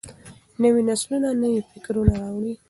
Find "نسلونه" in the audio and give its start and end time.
0.89-1.29